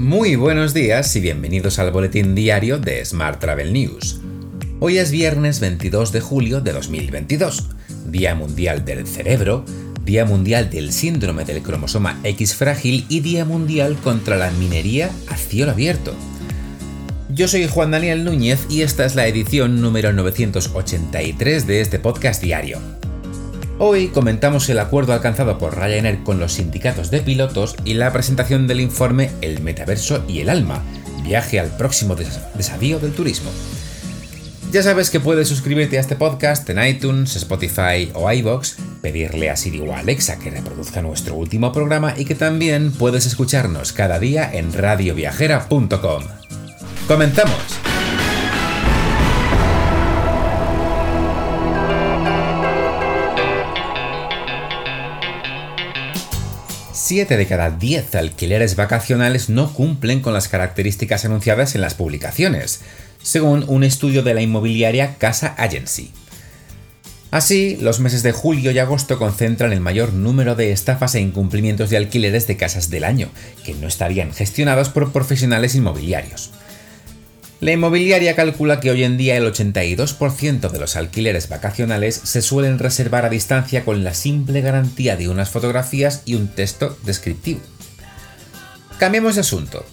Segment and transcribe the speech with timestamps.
[0.00, 4.18] Muy buenos días y bienvenidos al boletín diario de Smart Travel News.
[4.78, 7.68] Hoy es viernes 22 de julio de 2022,
[8.06, 9.62] Día Mundial del Cerebro,
[10.02, 15.36] Día Mundial del Síndrome del Cromosoma X frágil y Día Mundial contra la Minería a
[15.36, 16.14] cielo abierto.
[17.28, 22.42] Yo soy Juan Daniel Núñez y esta es la edición número 983 de este podcast
[22.42, 22.99] diario.
[23.82, 28.66] Hoy comentamos el acuerdo alcanzado por Ryanair con los sindicatos de pilotos y la presentación
[28.66, 30.82] del informe El metaverso y el alma,
[31.24, 33.50] viaje al próximo desafío del turismo.
[34.70, 39.56] Ya sabes que puedes suscribirte a este podcast en iTunes, Spotify o iBox, pedirle a
[39.56, 44.18] Siri o a Alexa que reproduzca nuestro último programa y que también puedes escucharnos cada
[44.18, 46.24] día en radioviajera.com.
[47.08, 47.89] ¡Comenzamos!
[57.10, 62.82] 7 de cada 10 alquileres vacacionales no cumplen con las características anunciadas en las publicaciones,
[63.20, 66.12] según un estudio de la inmobiliaria Casa Agency.
[67.32, 71.90] Así, los meses de julio y agosto concentran el mayor número de estafas e incumplimientos
[71.90, 73.28] de alquileres de casas del año,
[73.64, 76.52] que no estarían gestionados por profesionales inmobiliarios.
[77.60, 82.78] La inmobiliaria calcula que hoy en día el 82% de los alquileres vacacionales se suelen
[82.78, 87.60] reservar a distancia con la simple garantía de unas fotografías y un texto descriptivo.
[88.98, 89.84] Cambiemos de asunto.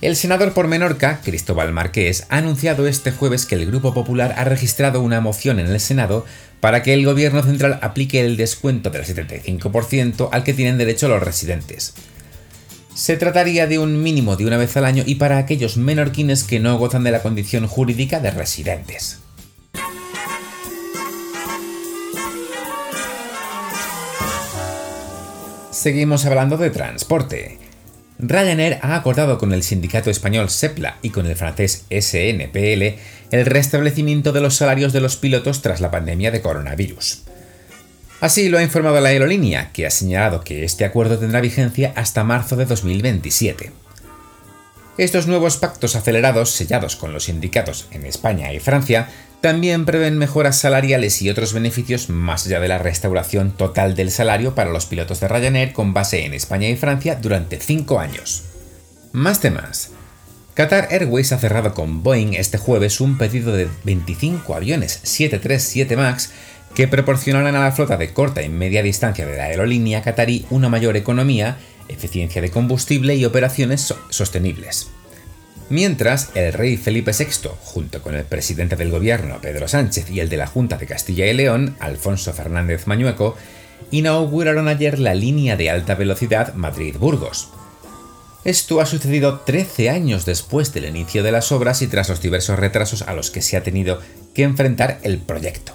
[0.00, 4.44] El senador por Menorca, Cristóbal Marqués, ha anunciado este jueves que el Grupo Popular ha
[4.44, 6.24] registrado una moción en el Senado
[6.60, 11.22] para que el Gobierno central aplique el descuento del 75% al que tienen derecho los
[11.22, 11.92] residentes.
[12.96, 16.60] Se trataría de un mínimo de una vez al año y para aquellos menorquines que
[16.60, 19.20] no gozan de la condición jurídica de residentes.
[25.70, 27.58] Seguimos hablando de transporte.
[28.18, 32.96] Ryanair ha acordado con el sindicato español SEPLA y con el francés SNPL
[33.30, 37.25] el restablecimiento de los salarios de los pilotos tras la pandemia de coronavirus.
[38.20, 42.24] Así lo ha informado la aerolínea, que ha señalado que este acuerdo tendrá vigencia hasta
[42.24, 43.72] marzo de 2027.
[44.96, 49.08] Estos nuevos pactos acelerados sellados con los sindicatos en España y Francia
[49.42, 54.54] también prevén mejoras salariales y otros beneficios más allá de la restauración total del salario
[54.54, 58.44] para los pilotos de Ryanair con base en España y Francia durante cinco años.
[59.12, 59.90] Más temas.
[60.54, 66.30] Qatar Airways ha cerrado con Boeing este jueves un pedido de 25 aviones 737 MAX
[66.76, 70.68] que proporcionarán a la flota de corta y media distancia de la aerolínea qatarí una
[70.68, 71.56] mayor economía,
[71.88, 74.90] eficiencia de combustible y operaciones sostenibles.
[75.70, 80.28] Mientras, el rey Felipe VI, junto con el presidente del gobierno Pedro Sánchez y el
[80.28, 83.38] de la Junta de Castilla y León, Alfonso Fernández Mañueco,
[83.90, 87.48] inauguraron ayer la línea de alta velocidad Madrid-Burgos.
[88.44, 92.58] Esto ha sucedido 13 años después del inicio de las obras y tras los diversos
[92.58, 93.98] retrasos a los que se ha tenido
[94.34, 95.72] que enfrentar el proyecto.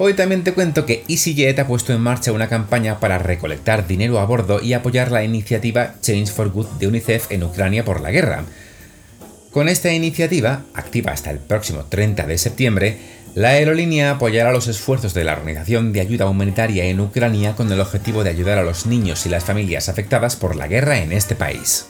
[0.00, 4.20] Hoy también te cuento que EasyJet ha puesto en marcha una campaña para recolectar dinero
[4.20, 8.12] a bordo y apoyar la iniciativa Change for Good de UNICEF en Ucrania por la
[8.12, 8.44] guerra.
[9.50, 12.98] Con esta iniciativa, activa hasta el próximo 30 de septiembre,
[13.34, 17.80] la aerolínea apoyará los esfuerzos de la Organización de Ayuda Humanitaria en Ucrania con el
[17.80, 21.34] objetivo de ayudar a los niños y las familias afectadas por la guerra en este
[21.34, 21.86] país.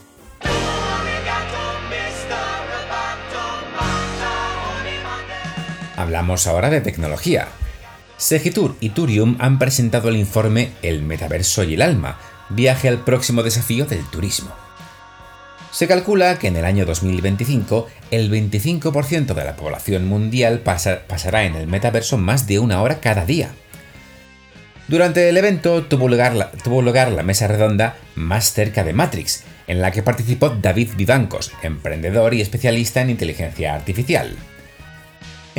[5.94, 7.48] Hablamos ahora de tecnología.
[8.18, 12.18] Segitur y Turium han presentado el informe El metaverso y el alma,
[12.48, 14.50] viaje al próximo desafío del turismo.
[15.70, 21.54] Se calcula que en el año 2025 el 25% de la población mundial pasará en
[21.54, 23.50] el metaverso más de una hora cada día.
[24.88, 29.80] Durante el evento tuvo lugar, tuvo lugar la mesa redonda más cerca de Matrix, en
[29.80, 34.34] la que participó David Vivancos, emprendedor y especialista en inteligencia artificial.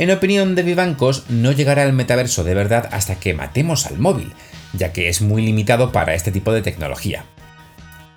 [0.00, 4.32] En opinión de Vivancos, no llegará al metaverso de verdad hasta que matemos al móvil,
[4.72, 7.26] ya que es muy limitado para este tipo de tecnología.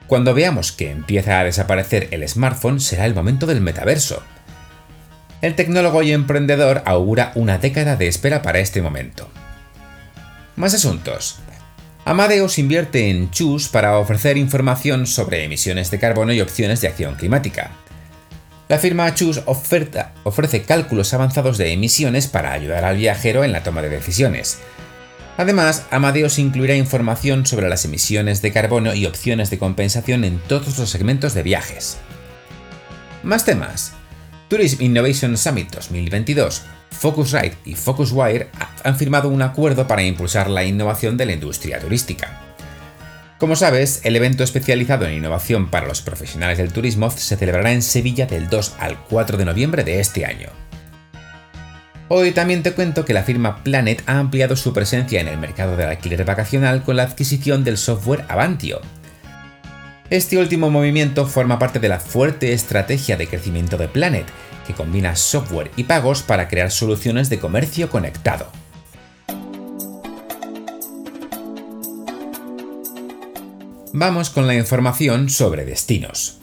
[0.07, 4.24] Cuando veamos que empieza a desaparecer el smartphone será el momento del metaverso.
[5.41, 9.27] El tecnólogo y emprendedor augura una década de espera para este momento.
[10.56, 11.39] Más asuntos.
[12.06, 17.15] Amadeus invierte en Choose para ofrecer información sobre emisiones de carbono y opciones de acción
[17.15, 17.71] climática.
[18.69, 23.81] La firma Choose ofrece cálculos avanzados de emisiones para ayudar al viajero en la toma
[23.81, 24.60] de decisiones.
[25.38, 30.77] Además, Amadeus incluirá información sobre las emisiones de carbono y opciones de compensación en todos
[30.77, 31.98] los segmentos de viajes.
[33.24, 33.94] Más temas.
[34.48, 36.62] Tourism Innovation Summit 2022,
[36.92, 38.50] Focusrite y Focuswire
[38.83, 42.42] han firmado un acuerdo para impulsar la innovación de la industria turística.
[43.39, 47.81] Como sabes, el evento especializado en innovación para los profesionales del turismo se celebrará en
[47.81, 50.50] Sevilla del 2 al 4 de noviembre de este año.
[52.09, 55.75] Hoy también te cuento que la firma Planet ha ampliado su presencia en el mercado
[55.75, 58.81] del alquiler vacacional con la adquisición del software Avantio.
[60.09, 64.25] Este último movimiento forma parte de la fuerte estrategia de crecimiento de Planet,
[64.68, 68.51] que combina software y pagos para crear soluciones de comercio conectado.
[73.95, 76.39] Vamos con la información sobre destinos.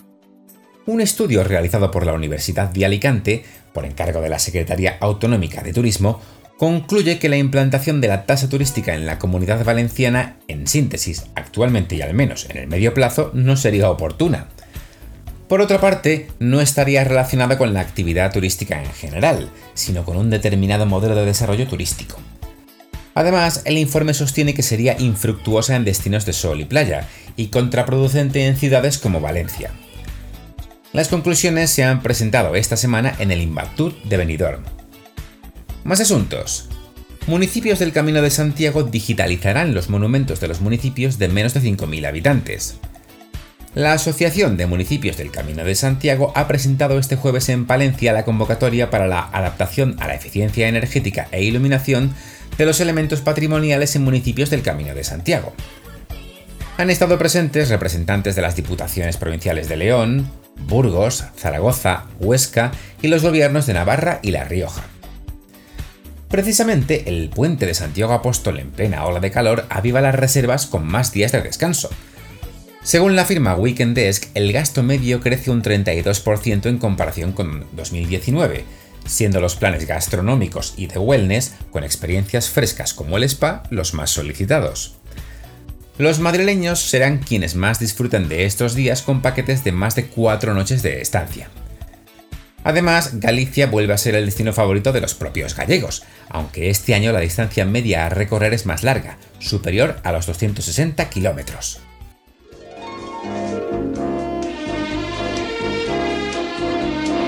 [0.86, 5.72] Un estudio realizado por la Universidad de Alicante, por encargo de la Secretaría Autonómica de
[5.72, 6.20] Turismo,
[6.58, 11.96] concluye que la implantación de la tasa turística en la comunidad valenciana, en síntesis, actualmente
[11.96, 14.46] y al menos en el medio plazo, no sería oportuna.
[15.48, 20.30] Por otra parte, no estaría relacionada con la actividad turística en general, sino con un
[20.30, 22.16] determinado modelo de desarrollo turístico.
[23.14, 27.08] Además, el informe sostiene que sería infructuosa en destinos de sol y playa
[27.40, 29.70] y contraproducente en ciudades como Valencia.
[30.92, 34.62] Las conclusiones se han presentado esta semana en el Invactur de Benidorm.
[35.82, 36.68] Más asuntos.
[37.26, 42.06] Municipios del Camino de Santiago digitalizarán los monumentos de los municipios de menos de 5.000
[42.06, 42.76] habitantes.
[43.74, 48.26] La Asociación de Municipios del Camino de Santiago ha presentado este jueves en Palencia la
[48.26, 52.14] convocatoria para la adaptación a la eficiencia energética e iluminación
[52.58, 55.54] de los elementos patrimoniales en municipios del Camino de Santiago.
[56.80, 60.30] Han estado presentes representantes de las Diputaciones Provinciales de León,
[60.66, 62.72] Burgos, Zaragoza, Huesca
[63.02, 64.84] y los gobiernos de Navarra y La Rioja.
[66.30, 70.86] Precisamente el puente de Santiago Apóstol en plena ola de calor aviva las reservas con
[70.86, 71.90] más días de descanso.
[72.82, 78.64] Según la firma Weekend Desk, el gasto medio crece un 32% en comparación con 2019,
[79.04, 84.08] siendo los planes gastronómicos y de wellness con experiencias frescas como el spa los más
[84.08, 84.99] solicitados.
[86.00, 90.54] Los madrileños serán quienes más disfruten de estos días con paquetes de más de cuatro
[90.54, 91.50] noches de estancia.
[92.64, 97.12] Además, Galicia vuelve a ser el destino favorito de los propios gallegos, aunque este año
[97.12, 101.82] la distancia media a recorrer es más larga, superior a los 260 kilómetros.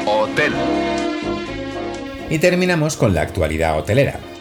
[0.07, 0.55] Hotel.
[2.31, 4.32] Y terminamos con la actualidad hotelera.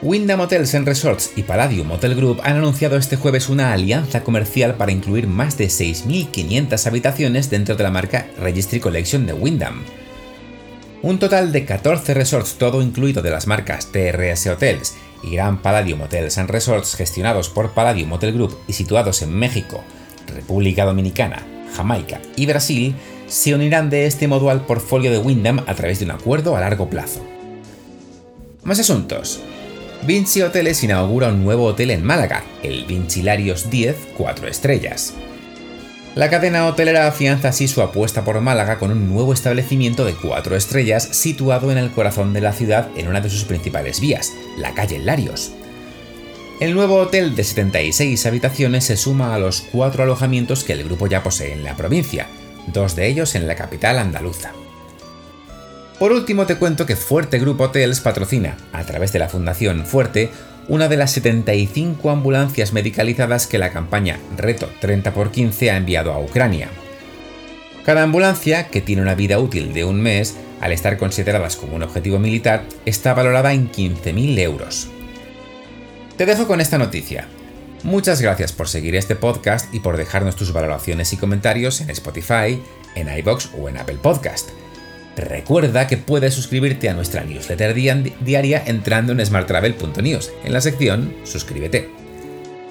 [0.00, 4.76] Wyndham Hotels and Resorts y Palladium Hotel Group han anunciado este jueves una alianza comercial
[4.76, 9.82] para incluir más de 6.500 habitaciones dentro de la marca Registry Collection de Wyndham.
[11.02, 16.02] Un total de 14 resorts todo incluido de las marcas TRS Hotels y Gran Palladium
[16.02, 19.82] Hotels and Resorts gestionados por Palladium Hotel Group y situados en México,
[20.32, 21.44] República Dominicana,
[21.76, 22.94] Jamaica y Brasil
[23.26, 26.60] se unirán de este modo al portfolio de Wyndham a través de un acuerdo a
[26.60, 27.20] largo plazo.
[28.62, 29.40] Más asuntos.
[30.02, 35.14] Vinci Hoteles inaugura un nuevo hotel en Málaga, el Vincilarios 10 4 estrellas.
[36.14, 40.56] La cadena hotelera afianza así su apuesta por Málaga con un nuevo establecimiento de 4
[40.56, 44.72] estrellas situado en el corazón de la ciudad en una de sus principales vías, la
[44.72, 45.52] calle Larios.
[46.60, 51.06] El nuevo hotel de 76 habitaciones se suma a los cuatro alojamientos que el grupo
[51.06, 52.28] ya posee en la provincia,
[52.68, 54.52] dos de ellos en la capital andaluza.
[55.98, 60.30] Por último te cuento que Fuerte Group Hotels patrocina, a través de la Fundación Fuerte,
[60.68, 66.68] una de las 75 ambulancias medicalizadas que la campaña Reto 30x15 ha enviado a Ucrania.
[67.84, 71.82] Cada ambulancia, que tiene una vida útil de un mes, al estar consideradas como un
[71.82, 74.88] objetivo militar, está valorada en 15.000 euros.
[76.16, 77.26] Te dejo con esta noticia.
[77.82, 82.62] Muchas gracias por seguir este podcast y por dejarnos tus valoraciones y comentarios en Spotify,
[82.94, 84.50] en iBox o en Apple Podcast.
[85.18, 91.88] Recuerda que puedes suscribirte a nuestra newsletter diaria entrando en smarttravel.news, en la sección Suscríbete.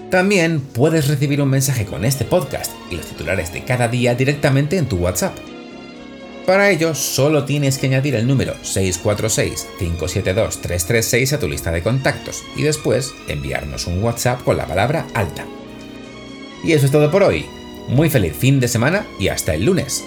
[0.09, 4.77] También puedes recibir un mensaje con este podcast y los titulares de cada día directamente
[4.77, 5.37] en tu WhatsApp.
[6.45, 12.63] Para ello, solo tienes que añadir el número 646-572-336 a tu lista de contactos y
[12.63, 15.45] después enviarnos un WhatsApp con la palabra alta.
[16.63, 17.45] Y eso es todo por hoy.
[17.89, 20.05] Muy feliz fin de semana y hasta el lunes.